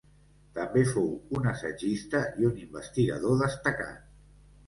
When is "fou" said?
0.93-1.09